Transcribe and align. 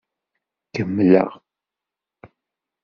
Kemmleɣ. 0.75 1.31